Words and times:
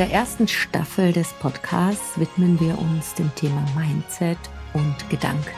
Der 0.00 0.12
ersten 0.12 0.48
Staffel 0.48 1.12
des 1.12 1.34
Podcasts 1.34 2.18
widmen 2.18 2.58
wir 2.58 2.78
uns 2.78 3.12
dem 3.12 3.30
Thema 3.34 3.62
Mindset 3.76 4.38
und 4.72 4.96
Gedanken. 5.10 5.50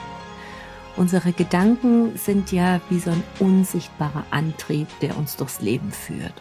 Unsere 0.96 1.30
Gedanken 1.30 2.16
sind 2.16 2.50
ja 2.50 2.80
wie 2.90 2.98
so 2.98 3.10
ein 3.10 3.22
unsichtbarer 3.38 4.24
Antrieb, 4.32 4.88
der 5.00 5.16
uns 5.16 5.36
durchs 5.36 5.60
Leben 5.60 5.92
führt. 5.92 6.34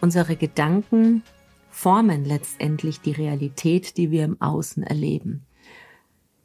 Unsere 0.00 0.34
Gedanken 0.34 1.22
formen 1.70 2.24
letztendlich 2.24 3.00
die 3.02 3.12
Realität, 3.12 3.98
die 3.98 4.10
wir 4.10 4.24
im 4.24 4.42
Außen 4.42 4.82
erleben. 4.82 5.46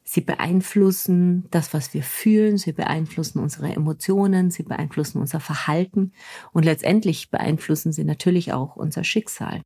Sie 0.03 0.21
beeinflussen 0.21 1.47
das, 1.49 1.73
was 1.73 1.95
wir 1.95 2.03
fühlen, 2.03 2.59
sie 2.59 2.73
beeinflussen 2.73 3.39
unsere 3.39 3.73
Emotionen, 3.73 4.51
sie 4.51 4.61
beeinflussen 4.61 5.21
unser 5.21 5.39
Verhalten 5.39 6.11
und 6.53 6.65
letztendlich 6.65 7.31
beeinflussen 7.31 7.91
sie 7.91 8.03
natürlich 8.03 8.53
auch 8.53 8.75
unser 8.75 9.03
Schicksal. 9.03 9.63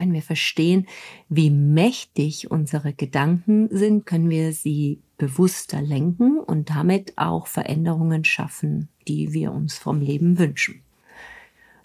Wenn 0.00 0.14
wir 0.14 0.22
verstehen, 0.22 0.86
wie 1.28 1.50
mächtig 1.50 2.50
unsere 2.50 2.94
Gedanken 2.94 3.68
sind, 3.70 4.06
können 4.06 4.30
wir 4.30 4.54
sie 4.54 5.02
bewusster 5.18 5.82
lenken 5.82 6.38
und 6.38 6.70
damit 6.70 7.18
auch 7.18 7.46
Veränderungen 7.46 8.24
schaffen, 8.24 8.88
die 9.06 9.34
wir 9.34 9.52
uns 9.52 9.76
vom 9.76 10.00
Leben 10.00 10.38
wünschen. 10.38 10.80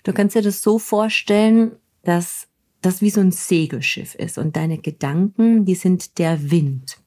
Du 0.03 0.13
kannst 0.13 0.33
dir 0.33 0.41
das 0.41 0.61
so 0.61 0.79
vorstellen, 0.79 1.73
dass 2.03 2.47
das 2.79 3.01
wie 3.01 3.09
so 3.09 3.19
ein 3.19 3.33
Segelschiff 3.33 4.15
ist 4.15 4.37
und 4.37 4.55
deine 4.55 4.77
Gedanken, 4.77 5.65
die 5.65 5.75
sind 5.75 6.17
der 6.17 6.51
Wind. 6.51 7.01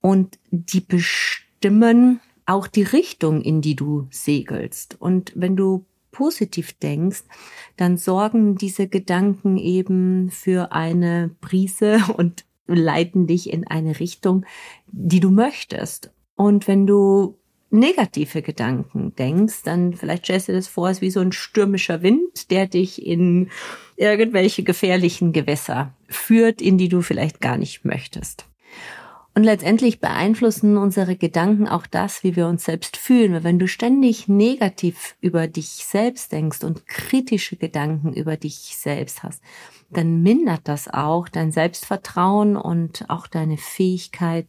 Und 0.00 0.38
die 0.50 0.80
bestimmen 0.80 2.20
auch 2.46 2.66
die 2.66 2.84
Richtung, 2.84 3.42
in 3.42 3.60
die 3.60 3.76
du 3.76 4.06
segelst. 4.10 4.96
Und 4.98 5.32
wenn 5.34 5.54
du 5.54 5.84
positiv 6.10 6.72
denkst, 6.74 7.24
dann 7.76 7.96
sorgen 7.96 8.56
diese 8.56 8.88
Gedanken 8.88 9.56
eben 9.56 10.30
für 10.30 10.72
eine 10.72 11.34
Brise 11.40 12.00
und 12.16 12.44
leiten 12.66 13.26
dich 13.26 13.50
in 13.50 13.66
eine 13.66 13.98
Richtung, 13.98 14.44
die 14.86 15.20
du 15.20 15.30
möchtest. 15.30 16.12
Und 16.36 16.68
wenn 16.68 16.86
du 16.86 17.38
negative 17.70 18.42
Gedanken 18.42 19.14
denkst, 19.16 19.62
dann 19.64 19.94
vielleicht 19.94 20.24
stellst 20.24 20.48
du 20.48 20.52
das 20.52 20.68
vor, 20.68 20.86
als 20.86 21.00
wie 21.00 21.10
so 21.10 21.20
ein 21.20 21.32
stürmischer 21.32 22.02
Wind, 22.02 22.50
der 22.50 22.66
dich 22.66 23.04
in 23.04 23.50
irgendwelche 23.96 24.62
gefährlichen 24.62 25.32
Gewässer 25.32 25.94
führt, 26.08 26.62
in 26.62 26.78
die 26.78 26.88
du 26.88 27.02
vielleicht 27.02 27.40
gar 27.40 27.58
nicht 27.58 27.84
möchtest. 27.84 28.46
Und 29.38 29.44
letztendlich 29.44 30.00
beeinflussen 30.00 30.76
unsere 30.76 31.14
Gedanken 31.14 31.68
auch 31.68 31.86
das, 31.86 32.24
wie 32.24 32.34
wir 32.34 32.48
uns 32.48 32.64
selbst 32.64 32.96
fühlen. 32.96 33.32
Weil 33.32 33.44
wenn 33.44 33.60
du 33.60 33.68
ständig 33.68 34.26
negativ 34.26 35.14
über 35.20 35.46
dich 35.46 35.68
selbst 35.68 36.32
denkst 36.32 36.64
und 36.64 36.88
kritische 36.88 37.54
Gedanken 37.54 38.12
über 38.12 38.36
dich 38.36 38.76
selbst 38.76 39.22
hast, 39.22 39.40
dann 39.90 40.24
mindert 40.24 40.62
das 40.64 40.88
auch 40.88 41.28
dein 41.28 41.52
Selbstvertrauen 41.52 42.56
und 42.56 43.08
auch 43.08 43.28
deine 43.28 43.58
Fähigkeit, 43.58 44.48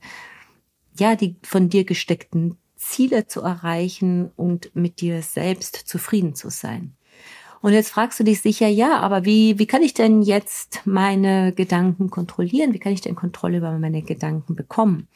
ja, 0.98 1.16
die 1.16 1.36
von 1.44 1.70
dir 1.70 1.84
gesteckten 1.84 2.58
Ziele 2.76 3.28
zu 3.28 3.42
erreichen 3.42 4.32
und 4.36 4.76
mit 4.76 5.02
dir 5.02 5.22
selbst 5.22 5.76
zufrieden 5.76 6.34
zu 6.34 6.50
sein. 6.50 6.96
Und 7.62 7.74
jetzt 7.74 7.90
fragst 7.90 8.20
du 8.20 8.24
dich 8.24 8.42
sicher, 8.42 8.68
ja, 8.68 9.00
aber 9.00 9.26
wie, 9.26 9.60
wie 9.60 9.68
kann 9.68 9.82
ich 9.82 9.94
denn 9.94 10.22
jetzt 10.22 10.82
meine 10.86 11.54
Gedanken 11.54 12.10
kontrollieren? 12.10 12.74
Wie 12.74 12.80
kann 12.80 12.94
ich 12.94 13.02
denn 13.02 13.16
Kontrolle 13.16 13.58
über 13.58 13.72
meine 13.78 14.02
Gedanken 14.02 14.56
bekommen? 14.56 15.08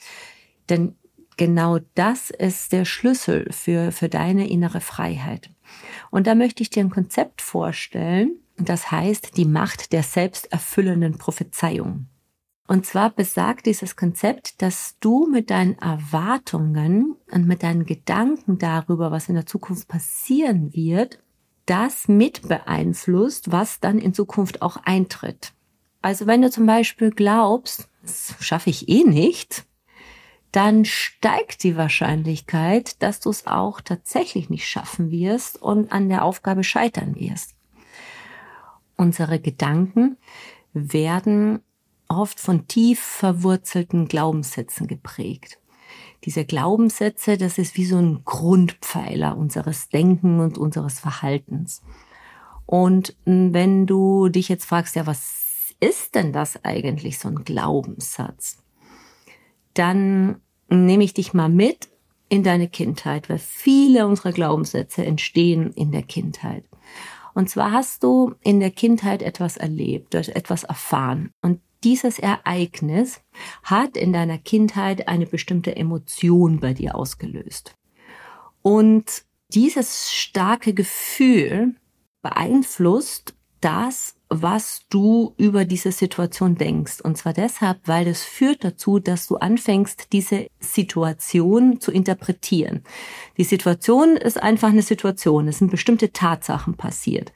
Denn 0.70 0.96
genau 1.38 1.80
das 1.96 2.30
ist 2.32 2.74
der 2.74 2.86
Schlüssel 2.86 3.48
für, 3.52 3.92
für 3.92 4.10
deine 4.10 4.50
innere 4.50 4.82
Freiheit. 4.82 5.50
Und 6.12 6.28
da 6.28 6.36
möchte 6.36 6.64
ich 6.64 6.70
dir 6.70 6.84
ein 6.84 6.90
Konzept 6.90 7.42
vorstellen, 7.42 8.40
das 8.58 8.92
heißt 8.92 9.38
die 9.38 9.46
Macht 9.46 9.94
der 9.94 10.04
selbsterfüllenden 10.04 11.18
Prophezeiung. 11.18 12.08
Und 12.68 12.86
zwar 12.86 13.10
besagt 13.10 13.66
dieses 13.66 13.96
Konzept, 13.96 14.62
dass 14.62 14.98
du 15.00 15.28
mit 15.28 15.50
deinen 15.50 15.78
Erwartungen 15.80 17.16
und 17.32 17.46
mit 17.46 17.62
deinen 17.62 17.86
Gedanken 17.86 18.58
darüber, 18.58 19.12
was 19.12 19.28
in 19.28 19.36
der 19.36 19.46
Zukunft 19.46 19.88
passieren 19.88 20.74
wird, 20.74 21.20
das 21.66 22.08
mit 22.08 22.48
beeinflusst, 22.48 23.52
was 23.52 23.80
dann 23.80 24.00
in 24.00 24.14
Zukunft 24.14 24.62
auch 24.62 24.78
eintritt. 24.78 25.54
Also 26.02 26.28
wenn 26.28 26.42
du 26.42 26.50
zum 26.50 26.66
Beispiel 26.66 27.12
glaubst, 27.12 27.88
das 28.02 28.36
schaffe 28.40 28.70
ich 28.70 28.90
eh 28.90 29.04
nicht, 29.04 29.66
dann 30.52 30.86
steigt 30.86 31.64
die 31.64 31.78
Wahrscheinlichkeit, 31.78 33.02
dass 33.02 33.20
du 33.20 33.30
es 33.30 33.48
auch 33.48 33.82
tatsächlich 33.82 34.50
nicht 34.50 34.68
schaffen 34.68 35.10
wirst 35.10 35.62
und 35.62 35.92
an 35.92 36.10
der 36.10 36.24
Aufgabe 36.24 36.64
scheitern 36.64 37.16
wirst. 37.16 37.56
Unsere 38.96 39.40
Gedanken 39.40 40.18
werden 40.74 41.62
oft 42.08 42.40
von 42.40 42.68
tief 42.68 43.00
verwurzelten 43.00 44.08
Glaubenssätzen 44.08 44.88
geprägt 44.88 45.58
diese 46.24 46.46
Glaubenssätze, 46.46 47.38
das 47.38 47.58
ist 47.58 47.76
wie 47.76 47.86
so 47.86 47.98
ein 47.98 48.24
Grundpfeiler 48.24 49.38
unseres 49.38 49.90
Denken 49.90 50.40
und 50.40 50.58
unseres 50.58 51.00
Verhaltens. 51.00 51.82
Und 52.66 53.16
wenn 53.26 53.86
du 53.86 54.30
dich 54.30 54.50
jetzt 54.50 54.66
fragst, 54.66 54.96
ja, 54.96 55.06
was 55.06 55.76
ist 55.80 56.16
denn 56.16 56.32
das 56.32 56.64
eigentlich, 56.64 57.20
so 57.20 57.28
ein 57.28 57.44
Glaubenssatz? 57.44 58.64
Dann 59.74 60.38
nehme 60.70 61.04
ich 61.04 61.14
dich 61.14 61.34
mal 61.34 61.50
mit 61.50 61.90
in 62.30 62.44
deine 62.44 62.70
Kindheit, 62.70 63.30
weil 63.30 63.38
viele 63.40 64.08
unserer 64.08 64.32
Glaubenssätze 64.32 65.06
entstehen 65.06 65.72
in 65.74 65.92
der 65.92 66.04
Kindheit. 66.04 66.64
Und 67.34 67.50
zwar 67.50 67.72
hast 67.72 68.04
du 68.04 68.36
in 68.42 68.60
der 68.60 68.72
Kindheit 68.72 69.22
etwas 69.22 69.58
erlebt, 69.58 70.16
etwas 70.16 70.64
erfahren. 70.64 71.32
Und 71.42 71.60
dieses 71.84 72.20
Ereignis 72.20 73.22
hat 73.64 73.98
in 73.98 74.14
deiner 74.14 74.38
Kindheit 74.38 75.08
eine 75.08 75.26
bestimmte 75.26 75.76
Emotion 75.76 76.60
bei 76.60 76.74
dir 76.74 76.96
ausgelöst. 76.96 77.76
Und 78.62 79.24
dieses 79.50 80.12
starke 80.12 80.74
Gefühl 80.74 81.76
beeinflusst 82.22 83.36
das, 83.60 84.16
was 84.30 84.82
du 84.90 85.34
über 85.38 85.64
diese 85.64 85.92
Situation 85.92 86.56
denkst. 86.56 87.02
Und 87.02 87.18
zwar 87.18 87.34
deshalb, 87.34 87.80
weil 87.86 88.08
es 88.08 88.24
führt 88.24 88.64
dazu, 88.64 89.00
dass 89.00 89.28
du 89.28 89.38
anfängst, 89.38 90.12
diese 90.12 90.48
Situation 90.60 91.80
zu 91.80 91.92
interpretieren. 91.92 92.84
Die 93.38 93.44
Situation 93.44 94.18
ist 94.18 94.42
einfach 94.42 94.70
eine 94.70 94.82
Situation. 94.82 95.48
Es 95.48 95.60
sind 95.60 95.72
bestimmte 95.72 96.12
Tatsachen 96.12 96.76
passiert. 96.76 97.32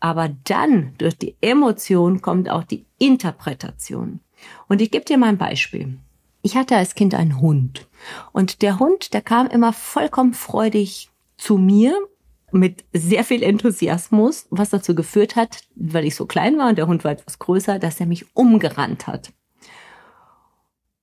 Aber 0.00 0.28
dann 0.44 0.94
durch 0.98 1.16
die 1.18 1.36
Emotion 1.40 2.22
kommt 2.22 2.48
auch 2.48 2.64
die 2.64 2.86
Interpretation. 2.98 4.20
Und 4.68 4.80
ich 4.80 4.90
gebe 4.90 5.04
dir 5.04 5.18
mal 5.18 5.28
ein 5.28 5.38
Beispiel. 5.38 5.98
Ich 6.42 6.56
hatte 6.56 6.76
als 6.76 6.94
Kind 6.94 7.14
einen 7.14 7.40
Hund 7.40 7.88
und 8.32 8.62
der 8.62 8.78
Hund, 8.78 9.12
der 9.12 9.22
kam 9.22 9.48
immer 9.48 9.72
vollkommen 9.72 10.34
freudig 10.34 11.10
zu 11.36 11.58
mir 11.58 11.94
mit 12.52 12.84
sehr 12.92 13.24
viel 13.24 13.42
Enthusiasmus, 13.42 14.46
was 14.50 14.70
dazu 14.70 14.94
geführt 14.94 15.36
hat, 15.36 15.64
weil 15.74 16.04
ich 16.04 16.14
so 16.14 16.26
klein 16.26 16.56
war 16.56 16.68
und 16.68 16.78
der 16.78 16.86
Hund 16.86 17.04
war 17.04 17.12
etwas 17.12 17.38
größer, 17.38 17.78
dass 17.78 18.00
er 18.00 18.06
mich 18.06 18.24
umgerannt 18.36 19.06
hat. 19.06 19.32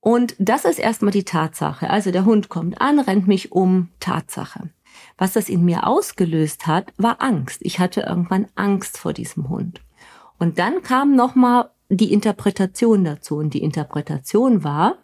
Und 0.00 0.36
das 0.38 0.64
ist 0.64 0.78
erstmal 0.78 1.10
die 1.10 1.24
Tatsache. 1.24 1.90
Also 1.90 2.12
der 2.12 2.24
Hund 2.24 2.48
kommt 2.48 2.80
an, 2.80 3.00
rennt 3.00 3.26
mich 3.26 3.52
um, 3.52 3.88
Tatsache. 3.98 4.70
Was 5.18 5.32
das 5.34 5.48
in 5.48 5.64
mir 5.64 5.86
ausgelöst 5.86 6.66
hat, 6.66 6.92
war 6.96 7.22
Angst. 7.22 7.58
Ich 7.62 7.78
hatte 7.78 8.02
irgendwann 8.02 8.46
Angst 8.54 8.98
vor 8.98 9.12
diesem 9.12 9.48
Hund. 9.48 9.80
Und 10.38 10.58
dann 10.58 10.82
kam 10.82 11.14
nochmal 11.14 11.70
die 11.88 12.12
Interpretation 12.12 13.04
dazu. 13.04 13.36
Und 13.36 13.54
die 13.54 13.62
Interpretation 13.62 14.64
war, 14.64 14.98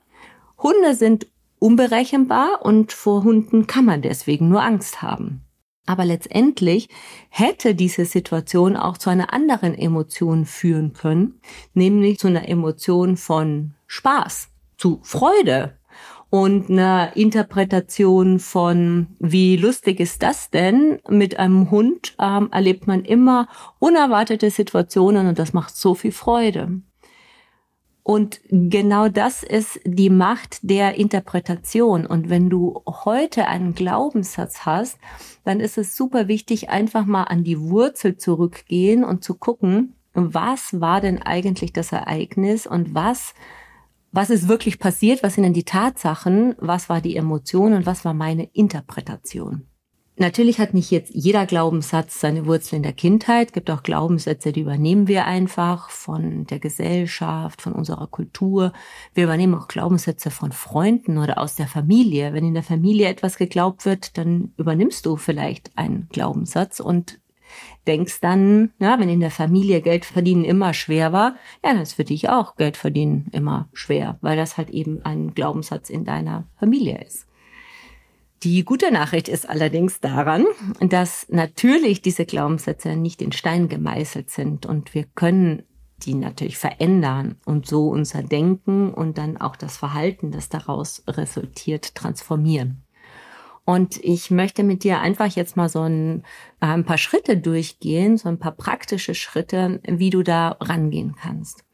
Hunde 0.58 0.94
sind 0.94 1.26
unberechenbar 1.58 2.60
und 2.62 2.92
vor 2.92 3.22
Hunden 3.24 3.66
kann 3.66 3.84
man 3.84 4.02
deswegen 4.02 4.48
nur 4.48 4.62
Angst 4.62 5.00
haben. 5.00 5.42
Aber 5.86 6.04
letztendlich 6.04 6.88
hätte 7.28 7.74
diese 7.74 8.04
Situation 8.04 8.76
auch 8.76 8.98
zu 8.98 9.10
einer 9.10 9.32
anderen 9.32 9.74
Emotion 9.74 10.46
führen 10.46 10.92
können, 10.92 11.40
nämlich 11.74 12.18
zu 12.18 12.28
einer 12.28 12.48
Emotion 12.48 13.16
von 13.16 13.74
Spaß, 13.86 14.48
zu 14.76 15.00
Freude, 15.02 15.76
und 16.32 16.70
einer 16.70 17.14
Interpretation 17.14 18.38
von, 18.38 19.08
wie 19.18 19.58
lustig 19.58 20.00
ist 20.00 20.22
das 20.22 20.48
denn? 20.48 20.98
Mit 21.06 21.38
einem 21.38 21.70
Hund 21.70 22.14
ähm, 22.18 22.48
erlebt 22.50 22.86
man 22.86 23.04
immer 23.04 23.48
unerwartete 23.78 24.48
Situationen 24.48 25.26
und 25.26 25.38
das 25.38 25.52
macht 25.52 25.76
so 25.76 25.94
viel 25.94 26.10
Freude. 26.10 26.80
Und 28.02 28.40
genau 28.48 29.10
das 29.10 29.42
ist 29.42 29.78
die 29.84 30.08
Macht 30.08 30.60
der 30.62 30.94
Interpretation. 30.94 32.06
Und 32.06 32.30
wenn 32.30 32.48
du 32.48 32.80
heute 32.86 33.46
einen 33.46 33.74
Glaubenssatz 33.74 34.64
hast, 34.64 34.96
dann 35.44 35.60
ist 35.60 35.76
es 35.76 35.94
super 35.94 36.28
wichtig, 36.28 36.70
einfach 36.70 37.04
mal 37.04 37.24
an 37.24 37.44
die 37.44 37.60
Wurzel 37.60 38.16
zurückgehen 38.16 39.04
und 39.04 39.22
zu 39.22 39.34
gucken, 39.34 39.96
was 40.14 40.80
war 40.80 41.02
denn 41.02 41.20
eigentlich 41.20 41.74
das 41.74 41.92
Ereignis 41.92 42.66
und 42.66 42.94
was, 42.94 43.34
was 44.12 44.30
ist 44.30 44.48
wirklich 44.48 44.78
passiert, 44.78 45.22
was 45.22 45.34
sind 45.34 45.44
denn 45.44 45.54
die 45.54 45.64
Tatsachen, 45.64 46.54
was 46.58 46.88
war 46.88 47.00
die 47.00 47.16
Emotion 47.16 47.72
und 47.72 47.86
was 47.86 48.04
war 48.04 48.14
meine 48.14 48.44
Interpretation. 48.52 49.66
Natürlich 50.16 50.58
hat 50.58 50.74
nicht 50.74 50.90
jetzt 50.90 51.14
jeder 51.14 51.46
Glaubenssatz 51.46 52.20
seine 52.20 52.44
Wurzel 52.44 52.76
in 52.76 52.82
der 52.82 52.92
Kindheit. 52.92 53.48
Es 53.48 53.52
gibt 53.54 53.70
auch 53.70 53.82
Glaubenssätze, 53.82 54.52
die 54.52 54.60
übernehmen 54.60 55.08
wir 55.08 55.24
einfach 55.24 55.88
von 55.88 56.44
der 56.46 56.58
Gesellschaft, 56.58 57.62
von 57.62 57.72
unserer 57.72 58.06
Kultur. 58.08 58.74
Wir 59.14 59.24
übernehmen 59.24 59.54
auch 59.54 59.68
Glaubenssätze 59.68 60.30
von 60.30 60.52
Freunden 60.52 61.16
oder 61.16 61.38
aus 61.38 61.56
der 61.56 61.66
Familie. 61.66 62.34
Wenn 62.34 62.44
in 62.44 62.52
der 62.52 62.62
Familie 62.62 63.08
etwas 63.08 63.38
geglaubt 63.38 63.86
wird, 63.86 64.18
dann 64.18 64.52
übernimmst 64.58 65.06
du 65.06 65.16
vielleicht 65.16 65.76
einen 65.78 66.08
Glaubenssatz 66.10 66.78
und 66.78 67.21
denkst 67.86 68.20
dann, 68.20 68.70
ja, 68.78 68.98
wenn 68.98 69.08
in 69.08 69.20
der 69.20 69.30
Familie 69.30 69.80
Geld 69.80 70.04
verdienen 70.04 70.44
immer 70.44 70.74
schwer 70.74 71.12
war, 71.12 71.36
ja, 71.64 71.72
dann 71.72 71.80
ist 71.80 71.94
für 71.94 72.04
dich 72.04 72.28
auch 72.28 72.56
Geld 72.56 72.76
verdienen 72.76 73.28
immer 73.32 73.68
schwer, 73.72 74.18
weil 74.20 74.36
das 74.36 74.56
halt 74.56 74.70
eben 74.70 75.04
ein 75.04 75.34
Glaubenssatz 75.34 75.90
in 75.90 76.04
deiner 76.04 76.44
Familie 76.58 77.02
ist. 77.04 77.26
Die 78.42 78.64
gute 78.64 78.90
Nachricht 78.90 79.28
ist 79.28 79.48
allerdings 79.48 80.00
daran, 80.00 80.44
dass 80.80 81.26
natürlich 81.28 82.02
diese 82.02 82.26
Glaubenssätze 82.26 82.96
nicht 82.96 83.22
in 83.22 83.30
Stein 83.30 83.68
gemeißelt 83.68 84.30
sind 84.30 84.66
und 84.66 84.94
wir 84.94 85.04
können 85.14 85.62
die 86.04 86.14
natürlich 86.14 86.58
verändern 86.58 87.36
und 87.44 87.66
so 87.66 87.88
unser 87.88 88.24
Denken 88.24 88.92
und 88.92 89.18
dann 89.18 89.36
auch 89.36 89.54
das 89.54 89.76
Verhalten, 89.76 90.32
das 90.32 90.48
daraus 90.48 91.04
resultiert, 91.06 91.94
transformieren. 91.94 92.81
Und 93.64 94.02
ich 94.02 94.30
möchte 94.30 94.64
mit 94.64 94.82
dir 94.82 95.00
einfach 95.00 95.26
jetzt 95.26 95.56
mal 95.56 95.68
so 95.68 95.82
ein, 95.82 96.24
äh, 96.60 96.66
ein 96.66 96.84
paar 96.84 96.98
Schritte 96.98 97.36
durchgehen, 97.36 98.16
so 98.16 98.28
ein 98.28 98.38
paar 98.38 98.52
praktische 98.52 99.14
Schritte, 99.14 99.80
wie 99.86 100.10
du 100.10 100.22
da 100.22 100.56
rangehen 100.60 101.14
kannst. 101.14 101.64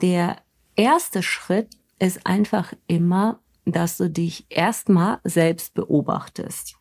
Der 0.00 0.36
erste 0.76 1.22
Schritt 1.22 1.70
ist 1.98 2.24
einfach 2.24 2.72
immer 2.86 3.40
dass 3.72 3.96
du 3.96 4.08
dich 4.10 4.46
erstmal 4.48 5.20
selbst 5.24 5.74
beobachtest. 5.74 6.76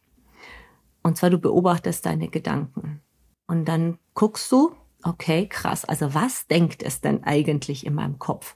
Und 1.03 1.17
zwar 1.17 1.29
du 1.29 1.37
beobachtest 1.37 2.05
deine 2.05 2.27
Gedanken. 2.29 3.01
Und 3.47 3.65
dann 3.65 3.97
guckst 4.13 4.51
du, 4.51 4.75
okay, 5.03 5.47
krass, 5.47 5.85
also 5.85 6.13
was 6.13 6.47
denkt 6.47 6.83
es 6.83 7.01
denn 7.01 7.23
eigentlich 7.23 7.85
in 7.85 7.93
meinem 7.93 8.19
Kopf? 8.19 8.55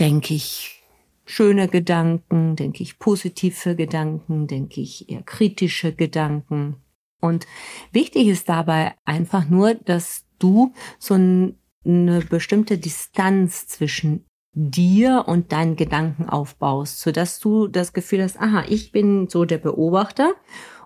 Denke 0.00 0.34
ich 0.34 0.81
schöne 1.24 1.68
Gedanken, 1.68 2.56
denke 2.56 2.82
ich 2.82 2.98
positive 2.98 3.76
Gedanken, 3.76 4.46
denke 4.46 4.80
ich 4.80 5.08
eher 5.08 5.22
kritische 5.22 5.94
Gedanken. 5.94 6.76
Und 7.20 7.46
wichtig 7.92 8.26
ist 8.26 8.48
dabei 8.48 8.94
einfach 9.04 9.48
nur, 9.48 9.74
dass 9.74 10.24
du 10.38 10.72
so 10.98 11.14
eine 11.14 12.20
bestimmte 12.28 12.78
Distanz 12.78 13.66
zwischen 13.68 14.24
dir 14.54 15.24
und 15.26 15.52
deinen 15.52 15.76
Gedanken 15.76 16.28
aufbaust, 16.28 17.00
so 17.00 17.10
dass 17.12 17.38
du 17.38 17.68
das 17.68 17.92
Gefühl 17.92 18.22
hast, 18.22 18.38
aha, 18.38 18.64
ich 18.68 18.92
bin 18.92 19.28
so 19.28 19.44
der 19.44 19.58
Beobachter 19.58 20.34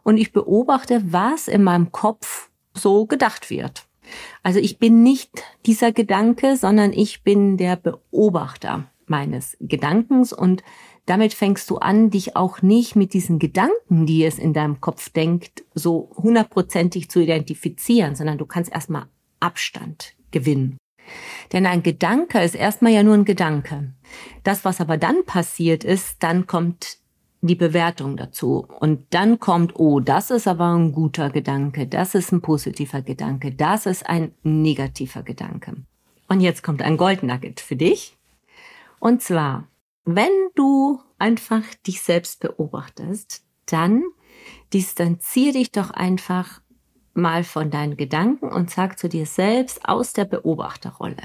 und 0.02 0.18
ich 0.18 0.32
beobachte, 0.32 1.02
was 1.06 1.48
in 1.48 1.64
meinem 1.64 1.90
Kopf 1.90 2.50
so 2.74 3.06
gedacht 3.06 3.50
wird. 3.50 3.86
Also 4.44 4.60
ich 4.60 4.78
bin 4.78 5.02
nicht 5.02 5.42
dieser 5.64 5.90
Gedanke, 5.90 6.56
sondern 6.56 6.92
ich 6.92 7.24
bin 7.24 7.56
der 7.56 7.74
Beobachter 7.74 8.88
meines 9.10 9.56
Gedankens 9.60 10.32
und 10.32 10.62
damit 11.06 11.34
fängst 11.34 11.70
du 11.70 11.76
an, 11.76 12.10
dich 12.10 12.34
auch 12.36 12.62
nicht 12.62 12.96
mit 12.96 13.14
diesen 13.14 13.38
Gedanken, 13.38 14.06
die 14.06 14.24
es 14.24 14.38
in 14.38 14.52
deinem 14.52 14.80
Kopf 14.80 15.08
denkt, 15.10 15.64
so 15.72 16.10
hundertprozentig 16.16 17.08
zu 17.08 17.20
identifizieren, 17.20 18.16
sondern 18.16 18.38
du 18.38 18.46
kannst 18.46 18.72
erstmal 18.72 19.06
Abstand 19.38 20.14
gewinnen. 20.32 20.78
Denn 21.52 21.66
ein 21.66 21.84
Gedanke 21.84 22.40
ist 22.40 22.56
erstmal 22.56 22.92
ja 22.92 23.04
nur 23.04 23.14
ein 23.14 23.24
Gedanke. 23.24 23.92
Das, 24.42 24.64
was 24.64 24.80
aber 24.80 24.96
dann 24.96 25.24
passiert 25.24 25.84
ist, 25.84 26.22
dann 26.24 26.48
kommt 26.48 26.98
die 27.40 27.54
Bewertung 27.54 28.16
dazu. 28.16 28.66
Und 28.80 29.06
dann 29.10 29.38
kommt, 29.38 29.78
oh, 29.78 30.00
das 30.00 30.30
ist 30.30 30.48
aber 30.48 30.74
ein 30.74 30.92
guter 30.92 31.30
Gedanke, 31.30 31.86
das 31.86 32.14
ist 32.14 32.32
ein 32.32 32.40
positiver 32.40 33.02
Gedanke, 33.02 33.52
das 33.52 33.86
ist 33.86 34.08
ein 34.08 34.32
negativer 34.42 35.22
Gedanke. 35.22 35.76
Und 36.28 36.40
jetzt 36.40 36.62
kommt 36.62 36.82
ein 36.82 36.96
Goldnugget 36.96 37.60
für 37.60 37.76
dich. 37.76 38.15
Und 38.98 39.22
zwar, 39.22 39.68
wenn 40.04 40.30
du 40.54 41.00
einfach 41.18 41.62
dich 41.86 42.02
selbst 42.02 42.40
beobachtest, 42.40 43.44
dann 43.66 44.04
distanzier 44.72 45.52
dich 45.52 45.72
doch 45.72 45.90
einfach 45.90 46.60
mal 47.14 47.44
von 47.44 47.70
deinen 47.70 47.96
Gedanken 47.96 48.48
und 48.48 48.70
sag 48.70 48.98
zu 48.98 49.08
dir 49.08 49.26
selbst 49.26 49.88
aus 49.88 50.12
der 50.12 50.26
Beobachterrolle. 50.26 51.16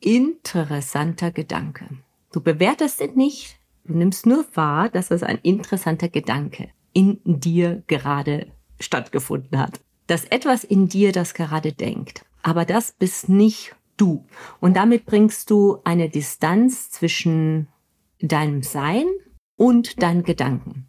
Interessanter 0.00 1.32
Gedanke. 1.32 1.88
Du 2.32 2.40
bewertest 2.40 3.00
ihn 3.00 3.14
nicht, 3.14 3.58
du 3.84 3.94
nimmst 3.94 4.26
nur 4.26 4.44
wahr, 4.54 4.88
dass 4.88 5.10
es 5.10 5.22
ein 5.22 5.38
interessanter 5.42 6.08
Gedanke 6.08 6.70
in 6.92 7.20
dir 7.24 7.82
gerade 7.86 8.52
stattgefunden 8.80 9.58
hat. 9.58 9.80
Dass 10.06 10.24
etwas 10.24 10.64
in 10.64 10.88
dir 10.88 11.12
das 11.12 11.34
gerade 11.34 11.72
denkt. 11.72 12.24
Aber 12.42 12.64
das 12.64 12.92
bist 12.92 13.28
nicht 13.28 13.74
du. 14.00 14.26
Und 14.60 14.76
damit 14.76 15.06
bringst 15.06 15.50
du 15.50 15.78
eine 15.84 16.08
Distanz 16.08 16.90
zwischen 16.90 17.68
deinem 18.20 18.62
Sein 18.62 19.06
und 19.56 20.02
deinen 20.02 20.22
Gedanken. 20.22 20.86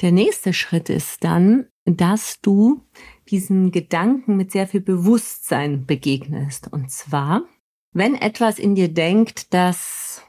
Der 0.00 0.12
nächste 0.12 0.52
Schritt 0.52 0.90
ist 0.90 1.24
dann, 1.24 1.66
dass 1.84 2.40
du 2.40 2.82
diesen 3.28 3.70
Gedanken 3.70 4.36
mit 4.36 4.52
sehr 4.52 4.66
viel 4.66 4.80
Bewusstsein 4.80 5.86
begegnest. 5.86 6.72
Und 6.72 6.90
zwar, 6.90 7.44
wenn 7.92 8.14
etwas 8.14 8.58
in 8.58 8.74
dir 8.74 8.88
denkt, 8.88 9.54
das 9.54 10.22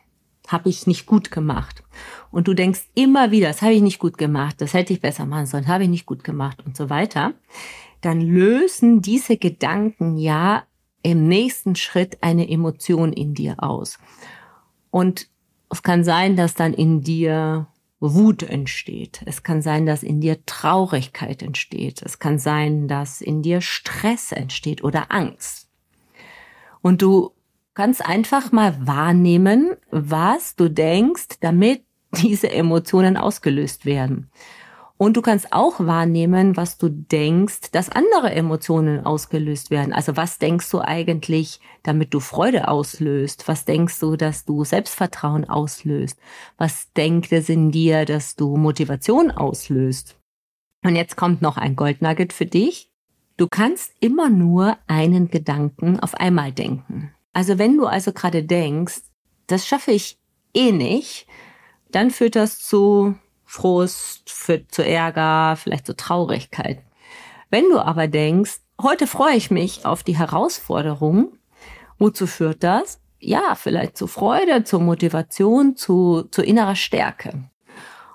habe 0.48 0.70
ich 0.70 0.88
nicht 0.88 1.06
gut 1.06 1.32
gemacht. 1.32 1.84
Und 2.32 2.48
du 2.48 2.54
denkst 2.54 2.88
immer 2.96 3.32
wieder, 3.32 3.48
das 3.48 3.62
habe 3.62 3.74
ich 3.74 3.82
nicht 3.82 4.00
gut 4.00 4.18
gemacht, 4.18 4.62
das 4.62 4.74
hätte 4.74 4.94
ich 4.94 5.02
besser 5.02 5.26
machen 5.26 5.46
sollen, 5.46 5.68
habe 5.68 5.84
ich 5.84 5.90
nicht 5.90 6.06
gut 6.06 6.24
gemacht 6.24 6.64
und 6.66 6.78
so 6.78 6.90
weiter, 6.90 7.34
dann 8.02 8.22
lösen 8.22 9.02
diese 9.02 9.38
Gedanken 9.38 10.18
ja 10.18 10.64
im 11.04 11.28
nächsten 11.28 11.76
Schritt 11.76 12.18
eine 12.22 12.50
Emotion 12.50 13.14
in 13.14 13.34
dir 13.34 13.64
aus. 13.64 13.98
Und 14.90 15.30
es 15.70 15.84
kann 15.84 16.04
sein, 16.04 16.36
dass 16.36 16.54
dann 16.54 16.74
in 16.74 17.02
dir 17.02 17.68
Wut 18.00 18.44
entsteht. 18.44 19.22
Es 19.26 19.44
kann 19.44 19.62
sein, 19.62 19.86
dass 19.86 20.04
in 20.04 20.22
dir 20.22 20.46
Traurigkeit 20.46 21.42
entsteht. 21.42 22.02
Es 22.04 22.20
kann 22.20 22.38
sein, 22.38 22.88
dass 22.88 23.22
in 23.22 23.42
dir 23.42 23.62
Stress 23.62 24.32
entsteht 24.32 24.84
oder 24.84 25.12
Angst. 25.12 25.68
Und 26.82 27.02
du 27.02 27.32
kannst 27.74 28.06
einfach 28.06 28.52
mal 28.52 28.76
wahrnehmen, 28.86 29.72
was 29.90 30.56
du 30.56 30.70
denkst, 30.70 31.40
damit 31.42 31.84
diese 32.12 32.52
Emotionen 32.52 33.18
ausgelöst 33.18 33.86
werden. 33.86 34.30
Und 34.98 35.16
du 35.16 35.22
kannst 35.22 35.54
auch 35.54 35.80
wahrnehmen, 35.80 36.58
was 36.58 36.80
du 36.80 36.90
denkst, 36.90 37.72
dass 37.72 37.90
andere 37.90 38.32
Emotionen 38.32 39.06
ausgelöst 39.06 39.70
werden. 39.70 39.94
Also 39.94 40.18
was 40.18 40.40
denkst 40.40 40.72
du 40.72 40.80
eigentlich, 40.80 41.60
damit 41.84 42.16
du 42.16 42.20
Freude 42.20 42.68
auslöst? 42.68 43.48
Was 43.48 43.66
denkst 43.66 44.00
du, 44.00 44.16
dass 44.16 44.46
du 44.46 44.64
Selbstvertrauen 44.64 45.48
auslöst? 45.48 46.20
Was 46.58 46.92
denkt 46.94 47.32
es 47.32 47.48
in 47.48 47.72
dir, 47.72 48.06
dass 48.06 48.36
du 48.36 48.58
Motivation 48.58 49.30
auslöst? 49.30 50.18
Und 50.84 50.96
jetzt 50.96 51.16
kommt 51.16 51.44
noch 51.44 51.58
ein 51.58 51.76
Goldnugget 51.76 52.34
für 52.34 52.48
dich. 52.48 52.90
Du 53.38 53.48
kannst 53.48 53.94
immer 54.00 54.30
nur 54.30 54.78
einen 54.88 55.30
Gedanken 55.30 56.00
auf 56.00 56.16
einmal 56.16 56.52
denken. 56.52 57.12
Also 57.34 57.60
wenn 57.60 57.78
du 57.78 57.86
also 57.86 58.14
gerade 58.14 58.44
denkst, 58.44 59.02
das 59.46 59.68
schaffe 59.68 59.92
ich 59.92 60.18
eh 60.56 60.72
nicht, 60.72 61.28
dann 61.92 62.10
führt 62.10 62.36
das 62.36 62.58
zu 62.58 63.16
Frust, 63.48 64.30
führt 64.30 64.72
zu 64.72 64.86
Ärger, 64.86 65.56
vielleicht 65.56 65.88
zu 65.88 65.96
Traurigkeit. 65.96 66.84
Wenn 67.50 67.64
du 67.70 67.80
aber 67.80 68.08
denkst, 68.08 68.60
heute 68.80 69.08
freue 69.08 69.38
ich 69.38 69.50
mich 69.50 69.86
auf 69.86 70.04
die 70.04 70.18
Herausforderung, 70.18 71.32
wozu 71.98 72.28
führt 72.28 72.64
das? 72.64 73.00
Ja, 73.20 73.56
vielleicht 73.56 73.98
zu 73.98 74.06
Freude, 74.06 74.64
zu 74.64 74.80
Motivation, 74.80 75.76
zu, 75.78 76.28
zu 76.30 76.44
innerer 76.44 76.76
Stärke. 76.76 77.46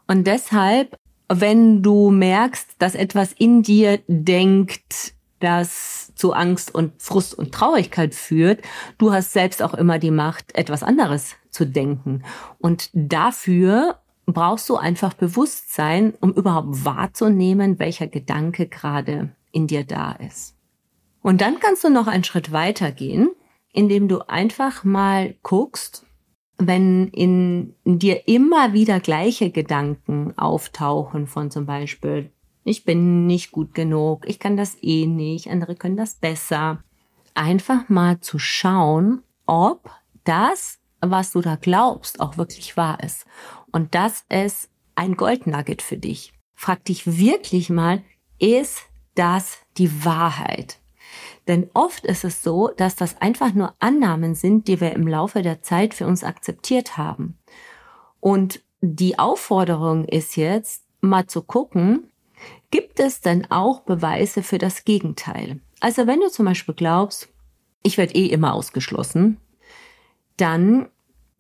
Und 0.06 0.26
deshalb, 0.26 0.96
wenn 1.28 1.82
du 1.82 2.10
merkst, 2.10 2.76
dass 2.78 2.94
etwas 2.94 3.32
in 3.32 3.62
dir 3.62 4.00
denkt, 4.06 5.14
das 5.40 6.12
zu 6.14 6.34
Angst 6.34 6.72
und 6.74 7.00
Frust 7.02 7.36
und 7.36 7.52
Traurigkeit 7.52 8.14
führt, 8.14 8.60
du 8.98 9.12
hast 9.12 9.32
selbst 9.32 9.62
auch 9.62 9.74
immer 9.74 9.98
die 9.98 10.10
Macht, 10.10 10.54
etwas 10.54 10.82
anderes 10.82 11.36
zu 11.50 11.66
denken. 11.66 12.22
Und 12.58 12.90
dafür 12.92 14.01
brauchst 14.26 14.68
du 14.68 14.76
einfach 14.76 15.14
Bewusstsein, 15.14 16.14
um 16.20 16.32
überhaupt 16.32 16.84
wahrzunehmen, 16.84 17.78
welcher 17.78 18.06
Gedanke 18.06 18.66
gerade 18.66 19.34
in 19.50 19.66
dir 19.66 19.84
da 19.84 20.12
ist. 20.12 20.56
Und 21.22 21.40
dann 21.40 21.60
kannst 21.60 21.84
du 21.84 21.90
noch 21.90 22.06
einen 22.06 22.24
Schritt 22.24 22.52
weiter 22.52 22.92
gehen, 22.92 23.30
indem 23.72 24.08
du 24.08 24.28
einfach 24.28 24.84
mal 24.84 25.34
guckst, 25.42 26.04
wenn 26.58 27.08
in 27.08 27.74
dir 27.84 28.28
immer 28.28 28.72
wieder 28.72 29.00
gleiche 29.00 29.50
Gedanken 29.50 30.36
auftauchen 30.36 31.26
von 31.26 31.50
zum 31.50 31.66
Beispiel, 31.66 32.30
ich 32.64 32.84
bin 32.84 33.26
nicht 33.26 33.50
gut 33.50 33.74
genug, 33.74 34.28
ich 34.28 34.38
kann 34.38 34.56
das 34.56 34.76
eh 34.82 35.06
nicht, 35.06 35.48
andere 35.48 35.74
können 35.74 35.96
das 35.96 36.14
besser. 36.14 36.82
Einfach 37.34 37.88
mal 37.88 38.20
zu 38.20 38.38
schauen, 38.38 39.22
ob 39.46 39.90
das, 40.24 40.78
was 41.00 41.32
du 41.32 41.40
da 41.40 41.56
glaubst, 41.56 42.20
auch 42.20 42.36
wirklich 42.36 42.76
wahr 42.76 43.02
ist. 43.02 43.26
Und 43.72 43.94
das 43.94 44.24
ist 44.28 44.70
ein 44.94 45.16
Goldnugget 45.16 45.82
für 45.82 45.96
dich. 45.96 46.32
Frag 46.54 46.84
dich 46.84 47.18
wirklich 47.18 47.70
mal, 47.70 48.02
ist 48.38 48.82
das 49.14 49.58
die 49.78 50.04
Wahrheit? 50.04 50.78
Denn 51.48 51.68
oft 51.74 52.04
ist 52.04 52.24
es 52.24 52.42
so, 52.42 52.68
dass 52.68 52.94
das 52.94 53.20
einfach 53.20 53.52
nur 53.52 53.74
Annahmen 53.80 54.34
sind, 54.34 54.68
die 54.68 54.80
wir 54.80 54.92
im 54.92 55.08
Laufe 55.08 55.42
der 55.42 55.62
Zeit 55.62 55.94
für 55.94 56.06
uns 56.06 56.22
akzeptiert 56.22 56.96
haben. 56.96 57.38
Und 58.20 58.62
die 58.80 59.18
Aufforderung 59.18 60.04
ist 60.04 60.36
jetzt, 60.36 60.84
mal 61.00 61.26
zu 61.26 61.42
gucken, 61.42 62.10
gibt 62.70 63.00
es 63.00 63.20
denn 63.20 63.50
auch 63.50 63.80
Beweise 63.80 64.42
für 64.42 64.58
das 64.58 64.84
Gegenteil? 64.84 65.60
Also 65.80 66.06
wenn 66.06 66.20
du 66.20 66.30
zum 66.30 66.46
Beispiel 66.46 66.74
glaubst, 66.74 67.28
ich 67.82 67.98
werde 67.98 68.14
eh 68.14 68.26
immer 68.26 68.54
ausgeschlossen, 68.54 69.38
dann 70.36 70.88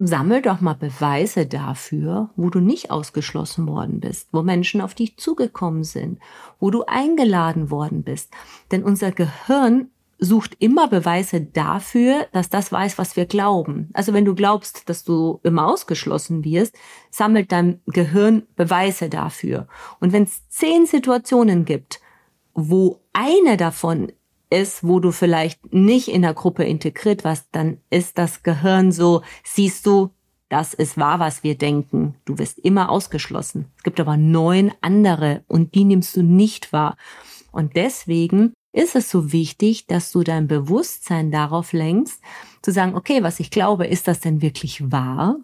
sammel 0.06 0.42
doch 0.42 0.60
mal 0.60 0.74
Beweise 0.74 1.46
dafür, 1.46 2.30
wo 2.36 2.50
du 2.50 2.60
nicht 2.60 2.90
ausgeschlossen 2.90 3.66
worden 3.66 4.00
bist, 4.00 4.28
wo 4.32 4.42
Menschen 4.42 4.80
auf 4.80 4.94
dich 4.94 5.16
zugekommen 5.16 5.84
sind, 5.84 6.18
wo 6.58 6.70
du 6.70 6.84
eingeladen 6.86 7.70
worden 7.70 8.02
bist. 8.02 8.32
Denn 8.70 8.82
unser 8.82 9.12
Gehirn 9.12 9.88
sucht 10.18 10.56
immer 10.60 10.86
Beweise 10.88 11.40
dafür, 11.40 12.26
dass 12.32 12.48
das 12.48 12.70
weiß, 12.70 12.96
was 12.96 13.16
wir 13.16 13.26
glauben. 13.26 13.90
Also 13.92 14.12
wenn 14.12 14.24
du 14.24 14.34
glaubst, 14.34 14.88
dass 14.88 15.02
du 15.02 15.40
immer 15.42 15.66
ausgeschlossen 15.66 16.44
wirst, 16.44 16.76
sammelt 17.10 17.50
dein 17.50 17.80
Gehirn 17.86 18.44
Beweise 18.54 19.08
dafür. 19.08 19.66
Und 19.98 20.12
wenn 20.12 20.22
es 20.22 20.48
zehn 20.48 20.86
Situationen 20.86 21.64
gibt, 21.64 22.00
wo 22.54 23.00
eine 23.12 23.56
davon 23.56 24.12
ist, 24.52 24.86
wo 24.86 25.00
du 25.00 25.10
vielleicht 25.10 25.72
nicht 25.72 26.08
in 26.08 26.22
der 26.22 26.34
Gruppe 26.34 26.64
integriert 26.64 27.24
warst, 27.24 27.46
dann 27.52 27.78
ist 27.90 28.18
das 28.18 28.42
Gehirn 28.42 28.92
so, 28.92 29.22
siehst 29.42 29.86
du, 29.86 30.10
das 30.50 30.74
ist 30.74 30.98
wahr, 30.98 31.18
was 31.18 31.42
wir 31.42 31.56
denken. 31.56 32.14
Du 32.26 32.38
wirst 32.38 32.58
immer 32.58 32.90
ausgeschlossen. 32.90 33.72
Es 33.78 33.82
gibt 33.82 33.98
aber 33.98 34.18
neun 34.18 34.70
andere 34.82 35.42
und 35.48 35.74
die 35.74 35.84
nimmst 35.84 36.14
du 36.14 36.22
nicht 36.22 36.74
wahr. 36.74 36.98
Und 37.52 37.74
deswegen 37.74 38.52
ist 38.72 38.94
es 38.94 39.10
so 39.10 39.32
wichtig, 39.32 39.86
dass 39.86 40.12
du 40.12 40.22
dein 40.22 40.48
Bewusstsein 40.48 41.30
darauf 41.30 41.72
lenkst, 41.72 42.20
zu 42.60 42.70
sagen, 42.70 42.94
okay, 42.94 43.22
was 43.22 43.40
ich 43.40 43.50
glaube, 43.50 43.86
ist 43.86 44.08
das 44.08 44.20
denn 44.20 44.42
wirklich 44.42 44.92
wahr? 44.92 45.36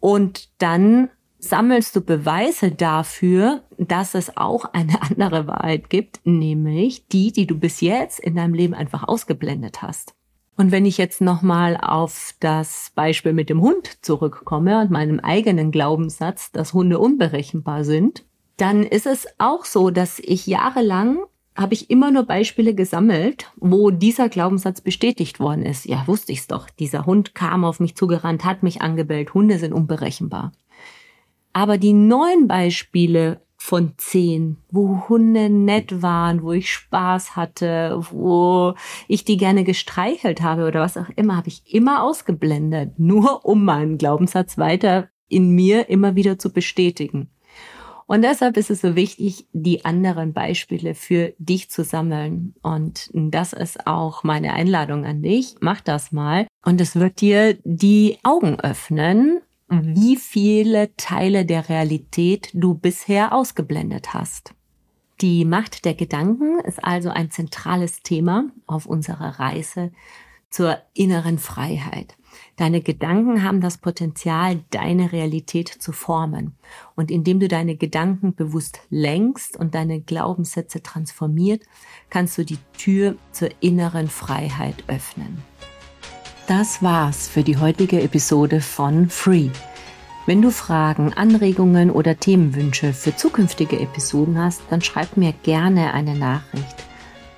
Und 0.00 0.50
dann 0.58 1.08
sammelst 1.38 1.94
du 1.94 2.00
Beweise 2.00 2.70
dafür, 2.70 3.62
dass 3.78 4.14
es 4.14 4.36
auch 4.36 4.64
eine 4.72 5.02
andere 5.10 5.46
Wahrheit 5.46 5.90
gibt, 5.90 6.20
nämlich 6.24 7.06
die, 7.08 7.32
die 7.32 7.46
du 7.46 7.58
bis 7.58 7.80
jetzt 7.80 8.20
in 8.20 8.36
deinem 8.36 8.54
Leben 8.54 8.74
einfach 8.74 9.06
ausgeblendet 9.06 9.82
hast. 9.82 10.14
Und 10.56 10.72
wenn 10.72 10.86
ich 10.86 10.96
jetzt 10.96 11.20
nochmal 11.20 11.76
auf 11.76 12.34
das 12.40 12.90
Beispiel 12.94 13.34
mit 13.34 13.50
dem 13.50 13.60
Hund 13.60 13.98
zurückkomme 14.02 14.80
und 14.80 14.90
meinem 14.90 15.20
eigenen 15.20 15.70
Glaubenssatz, 15.70 16.50
dass 16.50 16.72
Hunde 16.72 16.98
unberechenbar 16.98 17.84
sind, 17.84 18.24
dann 18.56 18.82
ist 18.82 19.06
es 19.06 19.26
auch 19.36 19.66
so, 19.66 19.90
dass 19.90 20.18
ich 20.18 20.46
jahrelang 20.46 21.18
habe 21.56 21.74
ich 21.74 21.90
immer 21.90 22.10
nur 22.10 22.24
Beispiele 22.24 22.74
gesammelt, 22.74 23.50
wo 23.56 23.90
dieser 23.90 24.28
Glaubenssatz 24.28 24.82
bestätigt 24.82 25.40
worden 25.40 25.62
ist. 25.62 25.86
Ja, 25.86 26.06
wusste 26.06 26.32
ich's 26.32 26.46
doch. 26.46 26.68
Dieser 26.68 27.06
Hund 27.06 27.34
kam 27.34 27.64
auf 27.64 27.80
mich 27.80 27.96
zugerannt, 27.96 28.44
hat 28.44 28.62
mich 28.62 28.82
angebellt. 28.82 29.32
Hunde 29.32 29.58
sind 29.58 29.72
unberechenbar. 29.72 30.52
Aber 31.56 31.78
die 31.78 31.94
neun 31.94 32.48
Beispiele 32.48 33.40
von 33.56 33.94
zehn, 33.96 34.58
wo 34.70 35.08
Hunde 35.08 35.48
nett 35.48 36.02
waren, 36.02 36.42
wo 36.42 36.52
ich 36.52 36.70
Spaß 36.70 37.34
hatte, 37.34 37.98
wo 38.10 38.74
ich 39.08 39.24
die 39.24 39.38
gerne 39.38 39.64
gestreichelt 39.64 40.42
habe 40.42 40.66
oder 40.66 40.80
was 40.80 40.98
auch 40.98 41.08
immer, 41.16 41.34
habe 41.34 41.48
ich 41.48 41.62
immer 41.72 42.02
ausgeblendet, 42.02 42.92
nur 42.98 43.46
um 43.46 43.64
meinen 43.64 43.96
Glaubenssatz 43.96 44.58
weiter 44.58 45.08
in 45.28 45.48
mir 45.48 45.88
immer 45.88 46.14
wieder 46.14 46.38
zu 46.38 46.52
bestätigen. 46.52 47.30
Und 48.04 48.20
deshalb 48.20 48.58
ist 48.58 48.70
es 48.70 48.82
so 48.82 48.94
wichtig, 48.94 49.48
die 49.54 49.82
anderen 49.86 50.34
Beispiele 50.34 50.94
für 50.94 51.32
dich 51.38 51.70
zu 51.70 51.84
sammeln. 51.84 52.54
Und 52.60 53.08
das 53.14 53.54
ist 53.54 53.86
auch 53.86 54.24
meine 54.24 54.52
Einladung 54.52 55.06
an 55.06 55.22
dich. 55.22 55.54
Mach 55.60 55.80
das 55.80 56.12
mal. 56.12 56.46
Und 56.66 56.82
es 56.82 56.96
wird 56.96 57.22
dir 57.22 57.56
die 57.64 58.18
Augen 58.22 58.60
öffnen, 58.60 59.40
wie 59.68 60.16
viele 60.16 60.94
Teile 60.96 61.44
der 61.44 61.68
Realität 61.68 62.50
du 62.54 62.74
bisher 62.74 63.32
ausgeblendet 63.32 64.14
hast. 64.14 64.54
Die 65.20 65.44
Macht 65.44 65.84
der 65.84 65.94
Gedanken 65.94 66.60
ist 66.60 66.84
also 66.84 67.08
ein 67.08 67.30
zentrales 67.30 68.02
Thema 68.02 68.50
auf 68.66 68.86
unserer 68.86 69.40
Reise 69.40 69.90
zur 70.50 70.78
inneren 70.94 71.38
Freiheit. 71.38 72.16
Deine 72.56 72.82
Gedanken 72.82 73.42
haben 73.42 73.60
das 73.60 73.78
Potenzial, 73.78 74.62
deine 74.70 75.12
Realität 75.12 75.68
zu 75.68 75.92
formen. 75.92 76.54
Und 76.94 77.10
indem 77.10 77.40
du 77.40 77.48
deine 77.48 77.76
Gedanken 77.76 78.34
bewusst 78.34 78.80
lenkst 78.90 79.56
und 79.56 79.74
deine 79.74 80.00
Glaubenssätze 80.00 80.82
transformiert, 80.82 81.62
kannst 82.10 82.36
du 82.38 82.44
die 82.44 82.58
Tür 82.76 83.16
zur 83.32 83.48
inneren 83.60 84.08
Freiheit 84.08 84.84
öffnen. 84.86 85.42
Das 86.46 86.80
war's 86.80 87.26
für 87.26 87.42
die 87.42 87.56
heutige 87.56 88.00
Episode 88.02 88.60
von 88.60 89.10
Free. 89.10 89.48
Wenn 90.26 90.42
du 90.42 90.52
Fragen, 90.52 91.12
Anregungen 91.12 91.90
oder 91.90 92.20
Themenwünsche 92.20 92.92
für 92.92 93.16
zukünftige 93.16 93.80
Episoden 93.80 94.38
hast, 94.38 94.62
dann 94.70 94.80
schreib 94.80 95.16
mir 95.16 95.32
gerne 95.42 95.92
eine 95.92 96.14
Nachricht. 96.14 96.84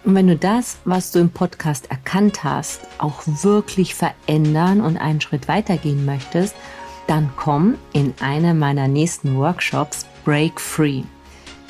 Und 0.04 0.14
wenn 0.14 0.26
du 0.26 0.36
das, 0.36 0.76
was 0.84 1.10
du 1.10 1.20
im 1.20 1.30
Podcast 1.30 1.90
erkannt 1.90 2.44
hast, 2.44 2.82
auch 2.98 3.22
wirklich 3.42 3.94
verändern 3.94 4.82
und 4.82 4.98
einen 4.98 5.22
Schritt 5.22 5.48
weitergehen 5.48 6.04
möchtest, 6.04 6.54
dann 7.06 7.30
komm 7.34 7.76
in 7.94 8.12
einen 8.20 8.58
meiner 8.58 8.88
nächsten 8.88 9.38
Workshops 9.38 10.04
Break 10.26 10.60
Free. 10.60 11.02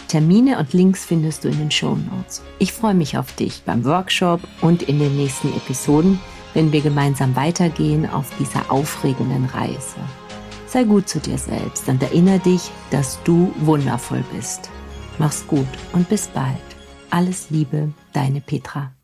Termine 0.08 0.58
und 0.58 0.72
Links 0.72 1.04
findest 1.04 1.44
du 1.44 1.48
in 1.48 1.58
den 1.58 1.70
Show 1.70 1.94
Notes. 1.94 2.42
Ich 2.58 2.72
freue 2.72 2.94
mich 2.94 3.16
auf 3.16 3.32
dich 3.36 3.62
beim 3.64 3.84
Workshop 3.84 4.40
und 4.60 4.82
in 4.82 4.98
den 4.98 5.16
nächsten 5.16 5.54
Episoden, 5.56 6.18
wenn 6.58 6.72
wir 6.72 6.80
gemeinsam 6.80 7.36
weitergehen 7.36 8.10
auf 8.10 8.32
dieser 8.36 8.72
aufregenden 8.72 9.44
Reise. 9.44 10.00
Sei 10.66 10.82
gut 10.82 11.08
zu 11.08 11.20
dir 11.20 11.38
selbst 11.38 11.88
und 11.88 12.02
erinnere 12.02 12.40
dich, 12.40 12.72
dass 12.90 13.22
du 13.22 13.54
wundervoll 13.60 14.24
bist. 14.34 14.68
Mach's 15.18 15.46
gut 15.46 15.68
und 15.92 16.08
bis 16.08 16.26
bald. 16.26 16.56
Alles 17.10 17.50
Liebe, 17.50 17.92
deine 18.12 18.40
Petra. 18.40 18.90